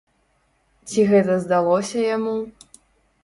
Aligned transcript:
Ці 0.93 1.03
гэта 1.11 1.37
здалося 1.45 1.99
яму? 2.15 2.35